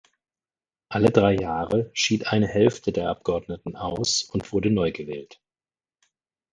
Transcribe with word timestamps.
Alle 0.89 1.11
drei 1.11 1.35
Jahre 1.35 1.91
schied 1.93 2.25
eine 2.25 2.47
Hälfte 2.47 2.91
der 2.91 3.07
Abgeordneten 3.11 3.75
aus 3.75 4.23
und 4.23 4.51
wurde 4.51 4.71
neu 4.71 4.91
gewählt. 4.91 5.39